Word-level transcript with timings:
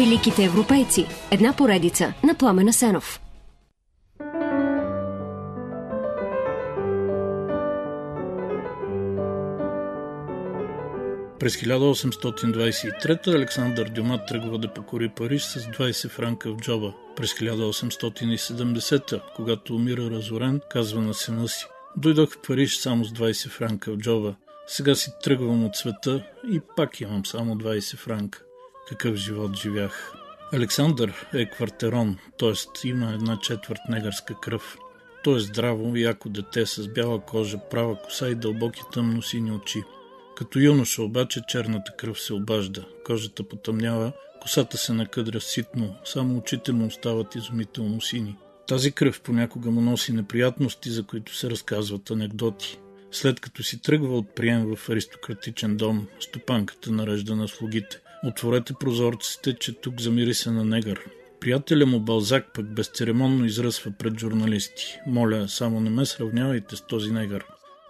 Великите 0.00 0.44
европейци. 0.44 1.06
Една 1.30 1.56
поредица 1.56 2.14
на 2.24 2.34
Пламена 2.34 2.72
Сенов. 2.72 3.20
През 11.38 11.56
1823 11.56 13.34
Александър 13.34 13.88
Дюма 13.88 14.24
тръгва 14.26 14.58
да 14.58 14.74
покори 14.74 15.08
Париж 15.08 15.42
с 15.42 15.60
20 15.60 16.08
франка 16.08 16.52
в 16.52 16.56
джоба. 16.56 16.94
През 17.16 17.32
1870, 17.34 19.20
когато 19.36 19.74
умира 19.74 20.10
разорен, 20.10 20.60
казва 20.70 21.00
на 21.00 21.14
сина 21.14 21.48
си 21.48 21.66
Дойдох 21.96 22.32
в 22.32 22.38
Париж 22.46 22.76
само 22.76 23.04
с 23.04 23.12
20 23.12 23.48
франка 23.48 23.92
в 23.92 23.96
джоба. 23.96 24.34
Сега 24.66 24.94
си 24.94 25.10
тръгвам 25.22 25.64
от 25.64 25.76
света 25.76 26.24
и 26.52 26.60
пак 26.76 27.00
имам 27.00 27.26
само 27.26 27.54
20 27.54 27.96
франка. 27.96 28.42
Какъв 28.88 29.16
живот 29.16 29.56
живях. 29.56 30.12
Александър 30.52 31.26
е 31.34 31.50
квартерон, 31.50 32.18
т.е. 32.38 32.88
има 32.88 33.12
една 33.12 33.38
четвърт 33.38 33.80
негърска 33.88 34.40
кръв. 34.40 34.78
Той 35.24 35.36
е 35.36 35.40
здраво, 35.40 35.96
яко 35.96 36.28
дете 36.28 36.66
с 36.66 36.88
бяла 36.88 37.20
кожа, 37.20 37.58
права 37.70 38.02
коса 38.02 38.28
и 38.28 38.34
дълбоки 38.34 38.80
тъмно 38.92 39.22
сини 39.22 39.52
очи. 39.52 39.82
Като 40.36 40.58
юноша 40.58 41.02
обаче 41.02 41.40
черната 41.48 41.92
кръв 41.96 42.20
се 42.20 42.34
обажда, 42.34 42.84
кожата 43.04 43.42
потъмнява, 43.42 44.12
косата 44.42 44.78
се 44.78 44.92
накъдря 44.92 45.40
ситно, 45.40 45.96
само 46.04 46.38
очите 46.38 46.72
му 46.72 46.86
остават 46.86 47.34
изумително 47.34 48.00
сини. 48.00 48.36
Тази 48.68 48.92
кръв 48.92 49.20
понякога 49.20 49.70
му 49.70 49.80
носи 49.80 50.12
неприятности, 50.12 50.90
за 50.90 51.02
които 51.02 51.36
се 51.36 51.50
разказват 51.50 52.10
анекдоти. 52.10 52.78
След 53.10 53.40
като 53.40 53.62
си 53.62 53.82
тръгва 53.82 54.18
от 54.18 54.34
прием 54.34 54.76
в 54.76 54.88
аристократичен 54.88 55.76
дом, 55.76 56.06
стопанката 56.20 56.92
нарежда 56.92 57.36
на 57.36 57.48
слугите. 57.48 58.00
Отворете 58.24 58.74
прозорците, 58.80 59.54
че 59.54 59.72
тук 59.72 60.00
замириса 60.00 60.52
на 60.52 60.64
негър. 60.64 61.00
Приятеля 61.40 61.86
му 61.86 62.00
Балзак 62.00 62.54
пък 62.54 62.74
безцеремонно 62.74 63.44
изръсва 63.44 63.92
пред 63.98 64.20
журналисти. 64.20 64.98
Моля, 65.06 65.48
само 65.48 65.80
не 65.80 65.90
ме 65.90 66.06
сравнявайте 66.06 66.76
с 66.76 66.86
този 66.86 67.10
негър. 67.10 67.44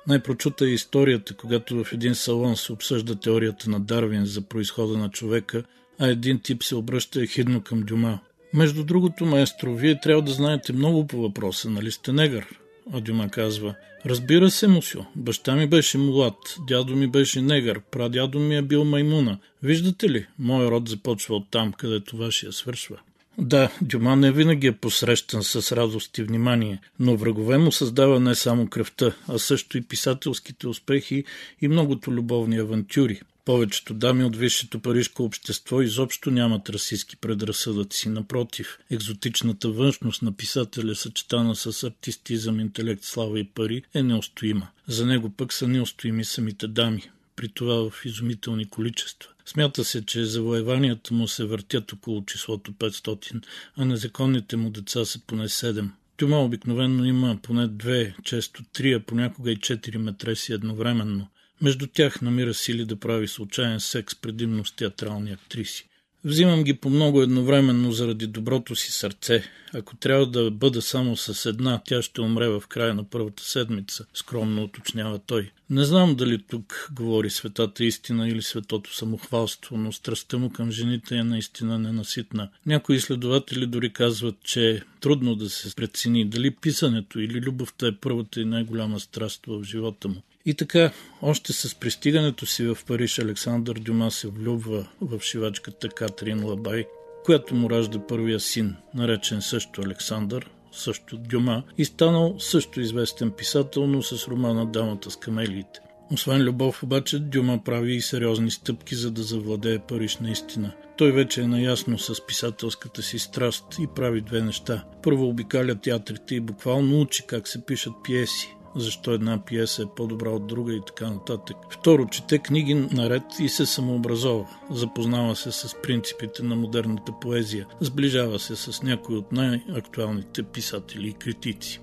Най-прочута 0.09 0.65
е 0.65 0.69
историята, 0.69 1.35
когато 1.35 1.85
в 1.85 1.93
един 1.93 2.15
салон 2.15 2.57
се 2.57 2.73
обсъжда 2.73 3.15
теорията 3.15 3.71
на 3.71 3.81
Дарвин 3.81 4.25
за 4.25 4.41
происхода 4.41 4.99
на 4.99 5.11
човека, 5.11 5.65
а 5.99 6.07
един 6.07 6.41
тип 6.41 6.63
се 6.63 6.75
обръща 6.75 7.23
ехидно 7.23 7.63
към 7.63 7.83
Дюма. 7.83 8.19
Между 8.55 8.85
другото, 8.85 9.27
маестро, 9.27 9.75
вие 9.75 10.01
трябва 10.01 10.23
да 10.23 10.33
знаете 10.33 10.73
много 10.73 11.07
по 11.07 11.17
въпроса, 11.17 11.71
нали 11.71 11.91
сте 11.91 12.13
негър? 12.13 12.47
А 12.93 13.01
Дюма 13.01 13.29
казва, 13.29 13.75
разбира 14.07 14.51
се, 14.51 14.69
мусю, 14.69 15.01
баща 15.17 15.57
ми 15.57 15.67
беше 15.67 15.99
млад, 15.99 16.57
дядо 16.69 16.97
ми 16.97 17.07
беше 17.07 17.43
негър, 17.43 17.81
прадядо 17.81 18.39
ми 18.39 18.57
е 18.57 18.63
бил 18.63 18.85
маймуна. 18.85 19.39
Виждате 19.63 20.11
ли, 20.11 20.27
мой 20.39 20.67
род 20.67 20.89
започва 20.89 21.37
от 21.37 21.51
там, 21.51 21.73
където 21.73 22.17
вашия 22.17 22.53
свършва. 22.53 22.97
Да, 23.39 23.71
Дюма 23.83 24.17
не 24.17 24.33
винаги 24.33 24.67
е 24.67 24.73
посрещан 24.73 25.43
с 25.43 25.77
радост 25.77 26.19
и 26.19 26.23
внимание, 26.23 26.81
но 26.99 27.17
врагове 27.17 27.59
му 27.59 27.73
създава 27.73 28.21
не 28.21 28.35
само 28.35 28.67
кръвта, 28.67 29.13
а 29.29 29.39
също 29.39 29.79
и 29.79 29.83
писателските 29.83 30.69
успехи 30.69 31.25
и 31.61 31.69
многото 31.69 32.13
любовни 32.13 32.59
авантюри. 32.59 33.21
Повечето 33.51 33.95
дами 33.95 34.25
от 34.25 34.37
висшето 34.37 34.81
парижко 34.81 35.25
общество 35.25 35.83
изобщо 35.83 36.31
нямат 36.31 36.69
расистски 36.71 37.17
предразсъдъци. 37.17 38.09
Напротив, 38.09 38.79
екзотичната 38.91 39.69
външност 39.69 40.23
на 40.23 40.33
писателя, 40.33 40.95
съчетана 40.95 41.57
с 41.57 41.85
артистизъм, 41.85 42.61
интелект, 42.61 43.05
слава 43.05 43.41
и 43.41 43.45
пари, 43.45 43.83
е 43.95 44.03
неустоима. 44.03 44.69
За 44.89 45.07
него 45.07 45.31
пък 45.31 45.53
са 45.53 45.69
неустоими 45.69 46.25
самите 46.25 46.69
дами 46.69 47.11
при 47.37 47.49
това 47.49 47.91
в 47.91 48.05
изумителни 48.05 48.69
количества. 48.69 49.31
Смята 49.47 49.85
се, 49.85 50.07
че 50.07 50.25
завоеванията 50.25 51.15
му 51.15 51.29
се 51.29 51.45
въртят 51.45 51.93
около 51.93 52.25
числото 52.25 52.73
500, 52.73 53.45
а 53.77 53.85
незаконните 53.85 54.57
му 54.57 54.71
деца 54.71 55.05
са 55.05 55.21
поне 55.27 55.49
7. 55.49 55.91
Тюма 56.17 56.39
обикновенно 56.39 57.05
има 57.05 57.39
поне 57.43 57.69
две, 57.69 58.15
често 58.25 58.63
три, 58.73 58.93
а 58.93 59.01
понякога 59.01 59.51
и 59.51 59.57
четири 59.57 59.99
метреси 59.99 60.53
едновременно. 60.53 61.29
Между 61.63 61.87
тях 61.87 62.23
намира 62.23 62.55
сили 62.55 62.85
да 62.85 62.97
прави 62.97 63.29
случайен 63.29 63.81
секс 63.81 64.15
предимно 64.15 64.65
с 64.65 64.73
театрални 64.73 65.33
актриси. 65.33 65.87
Взимам 66.25 66.65
ги 66.65 66.75
по 66.75 66.91
много 66.91 67.23
едновременно 67.23 67.93
заради 67.93 68.27
доброто 68.27 68.77
си 68.77 68.93
сърце. 68.93 69.45
Ако 69.75 69.97
трябва 69.97 70.27
да 70.27 70.51
бъда 70.51 70.83
само 70.83 71.17
с 71.17 71.47
една, 71.47 71.81
тя 71.85 72.03
ще 72.03 72.21
умре 72.21 72.49
в 72.49 72.63
края 72.69 72.95
на 72.95 73.05
първата 73.05 73.43
седмица, 73.43 74.07
скромно 74.15 74.63
уточнява 74.63 75.19
той. 75.19 75.51
Не 75.71 75.85
знам 75.85 76.15
дали 76.15 76.43
тук 76.43 76.89
говори 76.93 77.31
светата 77.31 77.85
истина 77.85 78.29
или 78.29 78.43
светото 78.43 78.95
самохвалство, 78.95 79.77
но 79.77 79.93
страстта 79.93 80.39
му 80.39 80.51
към 80.51 80.71
жените 80.71 81.17
е 81.17 81.25
наистина 81.25 81.79
ненаситна. 81.79 82.49
Някои 82.67 82.97
изследователи 82.97 83.67
дори 83.67 83.93
казват, 83.93 84.37
че 84.45 84.71
е 84.71 84.81
трудно 85.01 85.35
да 85.35 85.51
се 85.51 85.75
прецени 85.75 86.25
дали 86.25 86.51
писането 86.51 87.21
или 87.21 87.41
любовта 87.41 87.87
е 87.87 87.97
първата 88.01 88.41
и 88.41 88.45
най-голяма 88.45 89.01
страст 89.01 89.47
в 89.47 89.65
живота 89.65 90.09
му. 90.09 90.23
И 90.47 90.55
така, 90.55 90.91
още 91.23 91.53
с 91.53 91.75
пристигането 91.75 92.47
си 92.47 92.67
в 92.67 92.79
Париж 92.87 93.19
Александър 93.19 93.75
Дюма 93.75 94.11
се 94.11 94.29
влюбва 94.29 94.87
в 95.01 95.21
шивачката 95.21 95.89
Катрин 95.89 96.45
Лабай, 96.45 96.87
която 97.25 97.55
му 97.55 97.71
ражда 97.71 98.07
първия 98.07 98.41
син, 98.41 98.77
наречен 98.95 99.43
също 99.43 99.83
Александър, 99.83 100.51
също 100.73 101.17
Дюма, 101.17 101.63
и 101.79 101.85
станал 101.85 102.37
също 102.39 102.81
известен 102.81 103.31
писател, 103.31 103.87
но 103.87 104.03
с 104.03 104.29
романа 104.29 104.67
Дамата 104.67 105.11
с 105.11 105.17
камелиите. 105.17 105.81
Освен 106.13 106.43
любов, 106.43 106.83
обаче, 106.83 107.19
Дюма 107.19 107.65
прави 107.65 107.95
и 107.95 108.01
сериозни 108.01 108.51
стъпки, 108.51 108.95
за 108.95 109.11
да 109.11 109.23
завладее 109.23 109.79
Париж 109.79 110.17
наистина. 110.17 110.73
Той 110.97 111.13
вече 111.13 111.41
е 111.41 111.47
наясно 111.47 111.99
с 111.99 112.27
писателската 112.27 113.03
си 113.03 113.19
страст 113.19 113.65
и 113.81 113.87
прави 113.95 114.21
две 114.21 114.43
неща. 114.43 114.85
Първо 115.03 115.29
обикаля 115.29 115.75
театрите 115.75 116.35
и 116.35 116.41
буквално 116.41 117.01
учи 117.01 117.27
как 117.27 117.49
се 117.49 117.65
пишат 117.67 117.93
пиеси 118.05 118.55
защо 118.77 119.13
една 119.13 119.45
пиеса 119.45 119.83
е 119.83 119.95
по-добра 119.97 120.31
от 120.31 120.47
друга 120.47 120.73
и 120.73 120.81
така 120.87 121.11
нататък. 121.11 121.57
Второ, 121.71 122.07
чете 122.07 122.39
книги 122.39 122.75
наред 122.75 123.23
и 123.41 123.49
се 123.49 123.67
самообразова. 123.67 124.49
Запознава 124.71 125.37
се 125.37 125.53
с 125.53 125.77
принципите 125.83 126.43
на 126.43 126.57
модерната 126.57 127.13
поезия. 127.21 127.67
Сближава 127.81 128.39
се 128.39 128.57
с 128.57 128.83
някои 128.83 129.17
от 129.17 129.33
най-актуалните 129.33 130.43
писатели 130.43 131.09
и 131.09 131.13
критици. 131.13 131.81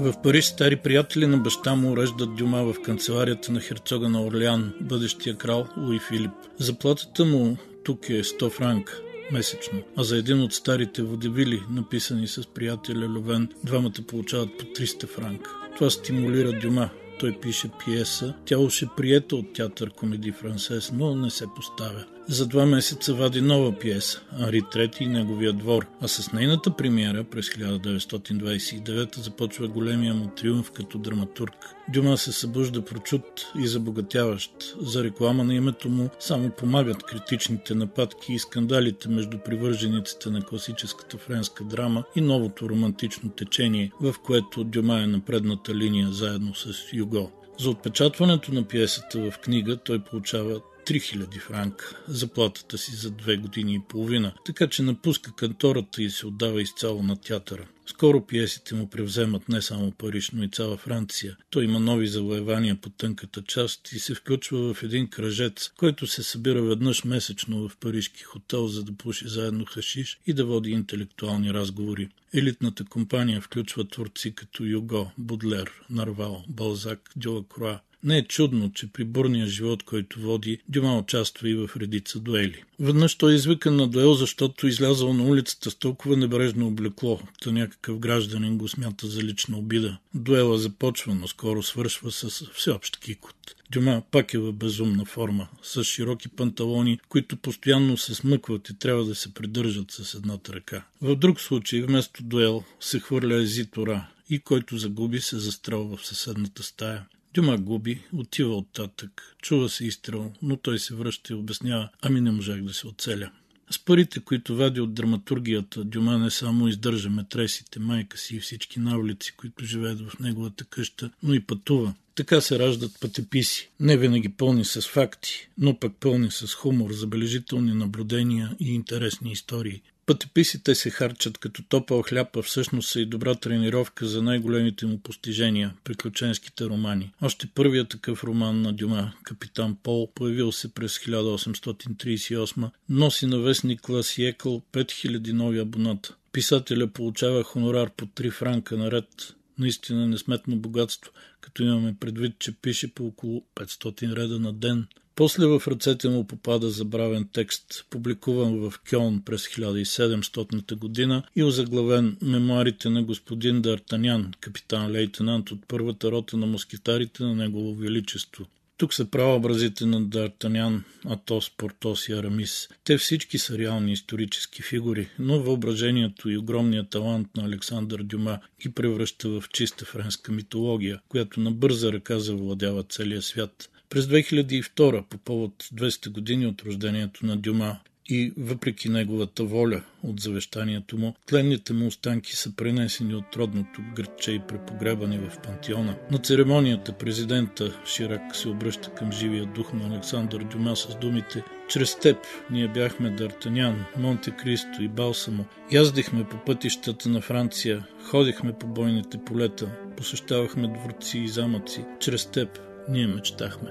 В 0.00 0.22
Париж 0.22 0.44
стари 0.44 0.76
приятели 0.76 1.26
на 1.26 1.38
баща 1.38 1.74
му 1.74 1.92
уреждат 1.92 2.34
дюма 2.34 2.62
в 2.62 2.82
канцеларията 2.82 3.52
на 3.52 3.60
херцога 3.60 4.08
на 4.08 4.22
Орлеан, 4.22 4.72
бъдещия 4.80 5.36
крал 5.36 5.66
Луи 5.76 5.98
Филип. 5.98 6.30
Заплатата 6.58 7.24
му 7.24 7.56
тук 7.84 8.08
е 8.08 8.22
100 8.22 8.50
франка 8.50 9.02
месечно. 9.32 9.82
А 9.96 10.04
за 10.04 10.16
един 10.16 10.42
от 10.42 10.52
старите 10.52 11.02
водевили, 11.02 11.62
написани 11.70 12.26
с 12.26 12.46
приятеля 12.46 13.08
Ловен, 13.08 13.48
двамата 13.64 14.02
получават 14.08 14.58
по 14.58 14.64
300 14.64 15.06
франка. 15.06 15.50
Това 15.76 15.90
стимулира 15.90 16.52
Дюма. 16.52 16.90
Той 17.20 17.40
пише 17.40 17.70
пиеса. 17.84 18.34
Тя 18.44 18.58
уж 18.58 18.82
е 18.82 18.88
приета 18.96 19.36
от 19.36 19.52
театър 19.52 19.90
Комеди 19.90 20.32
Франсес, 20.32 20.92
но 20.92 21.14
не 21.14 21.30
се 21.30 21.44
поставя. 21.56 22.04
За 22.30 22.46
два 22.46 22.66
месеца 22.66 23.14
вади 23.14 23.40
нова 23.40 23.72
пиеса 23.72 24.20
Ари 24.40 24.62
III 24.62 25.02
и 25.02 25.06
неговия 25.06 25.52
двор, 25.52 25.86
а 26.00 26.08
с 26.08 26.32
нейната 26.32 26.76
премиера 26.76 27.24
през 27.24 27.48
1929 27.48 29.18
започва 29.18 29.68
големия 29.68 30.14
му 30.14 30.26
триумф 30.36 30.70
като 30.70 30.98
драматург. 30.98 31.54
Дюма 31.88 32.16
се 32.16 32.32
събужда 32.32 32.84
прочут 32.84 33.52
и 33.58 33.66
забогатяващ. 33.66 34.50
За 34.80 35.04
реклама 35.04 35.44
на 35.44 35.54
името 35.54 35.88
му 35.88 36.08
само 36.20 36.50
помагат 36.50 37.02
критичните 37.02 37.74
нападки 37.74 38.32
и 38.32 38.38
скандалите 38.38 39.08
между 39.08 39.38
привържениците 39.38 40.30
на 40.30 40.42
класическата 40.42 41.18
френска 41.18 41.64
драма 41.64 42.04
и 42.16 42.20
новото 42.20 42.68
романтично 42.68 43.30
течение, 43.30 43.92
в 44.00 44.14
което 44.24 44.64
Дюма 44.64 45.00
е 45.00 45.06
на 45.06 45.20
предната 45.20 45.74
линия 45.74 46.08
заедно 46.12 46.54
с 46.54 46.74
Юго. 46.92 47.30
За 47.60 47.70
отпечатването 47.70 48.54
на 48.54 48.62
пиесата 48.62 49.30
в 49.30 49.38
книга 49.38 49.76
той 49.76 49.98
получава 49.98 50.60
3000 50.88 51.40
франка 51.40 51.96
заплатата 52.08 52.78
си 52.78 52.96
за 52.96 53.10
две 53.10 53.36
години 53.36 53.74
и 53.74 53.80
половина, 53.88 54.32
така 54.44 54.66
че 54.66 54.82
напуска 54.82 55.32
кантората 55.32 56.02
и 56.02 56.10
се 56.10 56.26
отдава 56.26 56.62
изцяло 56.62 57.02
на 57.02 57.16
театъра. 57.16 57.66
Скоро 57.86 58.26
пиесите 58.26 58.74
му 58.74 58.90
превземат 58.90 59.48
не 59.48 59.62
само 59.62 59.90
Париж, 59.90 60.30
но 60.30 60.42
и 60.42 60.48
цяла 60.48 60.76
Франция. 60.76 61.36
Той 61.50 61.64
има 61.64 61.80
нови 61.80 62.06
завоевания 62.06 62.80
по 62.80 62.90
тънката 62.90 63.42
част 63.42 63.92
и 63.92 63.98
се 63.98 64.14
включва 64.14 64.74
в 64.74 64.82
един 64.82 65.06
кръжец, 65.10 65.70
който 65.76 66.06
се 66.06 66.22
събира 66.22 66.62
веднъж 66.62 67.04
месечно 67.04 67.68
в 67.68 67.76
парижки 67.76 68.22
хотел, 68.22 68.68
за 68.68 68.84
да 68.84 68.92
пуши 68.92 69.28
заедно 69.28 69.64
хашиш 69.64 70.18
и 70.26 70.32
да 70.32 70.44
води 70.44 70.70
интелектуални 70.70 71.52
разговори. 71.54 72.08
Елитната 72.34 72.84
компания 72.84 73.40
включва 73.40 73.84
творци 73.84 74.34
като 74.34 74.64
Юго, 74.64 75.10
Будлер, 75.18 75.72
Нарвал, 75.90 76.44
Балзак, 76.48 77.10
Дюлакруа, 77.16 77.80
Не 78.04 78.18
е 78.18 78.22
чудно, 78.22 78.72
че 78.72 78.92
при 78.92 79.04
бурния 79.04 79.46
живот, 79.46 79.82
който 79.82 80.20
води, 80.20 80.58
Дюма 80.68 80.98
участва 80.98 81.48
и 81.48 81.54
в 81.54 81.70
редица 81.76 82.20
дуели. 82.20 82.62
Веднъж 82.80 83.14
той 83.14 83.32
е 83.32 83.34
извикан 83.34 83.76
на 83.76 83.88
дуел, 83.88 84.14
защото 84.14 84.66
излязъл 84.66 85.12
на 85.12 85.24
улицата 85.24 85.70
с 85.70 85.74
толкова 85.74 86.16
небрежно 86.16 86.66
облекло, 86.66 87.20
то 87.42 87.52
някакъв 87.52 87.98
гражданин 87.98 88.58
го 88.58 88.68
смята 88.68 89.06
за 89.06 89.22
лична 89.22 89.58
обида. 89.58 89.98
Дуела 90.14 90.58
започва, 90.58 91.14
но 91.14 91.28
скоро 91.28 91.62
свършва 91.62 92.12
с 92.12 92.44
всеобщ 92.54 92.96
кикот. 92.96 93.54
Дюма 93.70 94.02
пак 94.10 94.34
е 94.34 94.38
в 94.38 94.52
безумна 94.52 95.04
форма, 95.04 95.48
с 95.62 95.84
широки 95.84 96.28
панталони, 96.28 97.00
които 97.08 97.36
постоянно 97.36 97.96
се 97.96 98.14
смъкват 98.14 98.68
и 98.68 98.78
трябва 98.78 99.04
да 99.04 99.14
се 99.14 99.34
придържат 99.34 99.90
с 99.90 100.14
едната 100.14 100.52
ръка. 100.52 100.84
В 101.02 101.16
друг 101.16 101.40
случай, 101.40 101.82
вместо 101.82 102.22
дуел, 102.22 102.64
се 102.80 103.00
хвърля 103.00 103.34
езитора 103.34 104.06
и 104.30 104.38
който 104.38 104.78
загуби 104.78 105.20
се 105.20 105.38
застрелва 105.38 105.96
в 105.96 106.06
съседната 106.06 106.62
стая. 106.62 107.04
Дюма 107.38 107.58
губи, 107.58 108.00
отива 108.12 108.56
оттатък, 108.56 109.36
чува 109.42 109.68
се 109.68 109.84
изстрел, 109.86 110.32
но 110.42 110.56
той 110.56 110.78
се 110.78 110.94
връща 110.94 111.32
и 111.32 111.36
обяснява, 111.36 111.88
ами 112.02 112.20
не 112.20 112.30
можах 112.30 112.62
да 112.62 112.74
се 112.74 112.86
оцеля. 112.86 113.30
С 113.70 113.84
парите, 113.84 114.20
които 114.20 114.56
вади 114.56 114.80
от 114.80 114.94
драматургията, 114.94 115.84
Дюма 115.84 116.18
не 116.18 116.30
само 116.30 116.68
издържа 116.68 117.10
метресите, 117.10 117.80
майка 117.80 118.18
си 118.18 118.36
и 118.36 118.40
всички 118.40 118.80
навлици, 118.80 119.36
които 119.36 119.64
живеят 119.64 120.00
в 120.00 120.18
неговата 120.18 120.64
къща, 120.64 121.10
но 121.22 121.34
и 121.34 121.40
пътува. 121.40 121.94
Така 122.14 122.40
се 122.40 122.58
раждат 122.58 123.00
пътеписи, 123.00 123.70
не 123.80 123.96
винаги 123.96 124.28
пълни 124.28 124.64
с 124.64 124.82
факти, 124.82 125.48
но 125.58 125.78
пък 125.78 125.92
пълни 126.00 126.30
с 126.30 126.54
хумор, 126.54 126.92
забележителни 126.92 127.74
наблюдения 127.74 128.56
и 128.60 128.74
интересни 128.74 129.32
истории. 129.32 129.82
Пътеписите 130.08 130.74
се 130.74 130.90
харчат 130.90 131.38
като 131.38 131.62
топъл 131.62 132.02
хляб, 132.02 132.36
а 132.36 132.42
всъщност 132.42 132.88
са 132.88 133.00
и 133.00 133.06
добра 133.06 133.34
тренировка 133.34 134.06
за 134.06 134.22
най-големите 134.22 134.86
му 134.86 134.98
постижения– 134.98 135.74
приключенските 135.84 136.64
романи. 136.64 137.12
Още 137.22 137.46
първият 137.54 137.88
такъв 137.88 138.24
роман 138.24 138.62
на 138.62 138.72
Дюма, 138.72 139.12
Капитан 139.22 139.76
Пол, 139.82 140.12
появил 140.14 140.52
се 140.52 140.74
през 140.74 140.98
1838, 140.98 142.70
носи 142.88 143.26
на 143.26 143.38
вестник 143.38 143.88
Ласиекъл 143.88 144.62
5000 144.72 145.32
нови 145.32 145.58
абоната. 145.58 146.14
Писателя 146.32 146.86
получава 146.86 147.44
хонорар 147.44 147.90
по 147.96 148.06
3 148.06 148.30
франка 148.30 148.76
наред. 148.76 149.34
Наистина 149.58 150.06
несметно 150.06 150.56
богатство, 150.56 151.12
като 151.40 151.62
имаме 151.62 151.96
предвид, 152.00 152.34
че 152.38 152.52
пише 152.52 152.94
по 152.94 153.06
около 153.06 153.44
500 153.56 154.16
реда 154.16 154.38
на 154.38 154.52
ден– 154.52 154.86
после 155.18 155.46
в 155.46 155.62
ръцете 155.68 156.08
му 156.08 156.26
попада 156.26 156.70
забравен 156.70 157.28
текст, 157.32 157.86
публикуван 157.90 158.56
в 158.58 158.74
Кьон 158.90 159.22
през 159.24 159.48
1700 159.48 160.74
година 160.74 161.22
и 161.36 161.42
озаглавен 161.42 162.16
Мемуарите 162.22 162.90
на 162.90 163.02
господин 163.02 163.62
Д'Артанян, 163.62 164.36
капитан-лейтенант 164.40 165.50
от 165.50 165.58
първата 165.68 166.10
рота 166.10 166.36
на 166.36 166.46
москитарите 166.46 167.22
на 167.22 167.34
Негово 167.34 167.74
Величество. 167.74 168.46
Тук 168.76 168.94
са 168.94 169.06
образите 169.14 169.86
на 169.86 170.02
Д'Артанян, 170.02 170.80
Атос, 171.06 171.50
Портос 171.56 172.08
и 172.08 172.12
Арамис. 172.12 172.68
Те 172.84 172.98
всички 172.98 173.38
са 173.38 173.58
реални 173.58 173.92
исторически 173.92 174.62
фигури, 174.62 175.08
но 175.18 175.40
въображението 175.40 176.30
и 176.30 176.36
огромният 176.36 176.90
талант 176.90 177.28
на 177.36 177.44
Александър 177.44 178.02
Дюма 178.02 178.38
ги 178.62 178.72
превръща 178.72 179.28
в 179.28 179.44
чиста 179.52 179.84
френска 179.84 180.32
митология, 180.32 181.00
която 181.08 181.40
на 181.40 181.50
бърза 181.50 181.92
ръка 181.92 182.18
завладява 182.18 182.82
целия 182.82 183.22
свят. 183.22 183.68
През 183.90 184.06
2002 184.06 185.02
по 185.02 185.18
повод 185.18 185.52
200 185.74 186.10
години 186.10 186.46
от 186.46 186.62
рождението 186.62 187.26
на 187.26 187.36
Дюма 187.36 187.76
и 188.08 188.32
въпреки 188.36 188.88
неговата 188.88 189.44
воля 189.44 189.82
от 190.02 190.20
завещанието 190.20 190.98
му, 190.98 191.14
тленните 191.26 191.72
му 191.72 191.86
останки 191.86 192.36
са 192.36 192.56
пренесени 192.56 193.14
от 193.14 193.36
родното 193.36 193.82
градче 193.96 194.32
и 194.32 194.38
препогребани 194.38 195.18
в 195.18 195.38
пантиона. 195.42 195.96
На 196.10 196.18
церемонията 196.18 196.92
президента 196.92 197.80
Ширак 197.86 198.36
се 198.36 198.48
обръща 198.48 198.94
към 198.94 199.12
живия 199.12 199.46
дух 199.46 199.72
на 199.72 199.94
Александър 199.94 200.44
Дюма 200.44 200.76
с 200.76 200.98
думите 201.00 201.42
«Чрез 201.68 201.98
теб 201.98 202.16
ние 202.50 202.68
бяхме 202.68 203.10
Д'Артанян, 203.10 203.74
Монте 203.98 204.30
Кристо 204.30 204.82
и 204.82 204.88
Балсамо. 204.88 205.44
Яздихме 205.72 206.24
по 206.24 206.36
пътищата 206.46 207.08
на 207.08 207.20
Франция, 207.20 207.86
ходихме 208.04 208.52
по 208.52 208.66
бойните 208.66 209.18
полета, 209.18 209.70
посещавахме 209.96 210.68
дворци 210.68 211.18
и 211.18 211.28
замъци. 211.28 211.84
Чрез 212.00 212.30
теб 212.30 212.58
ние 212.88 213.06
мечтахме. 213.06 213.70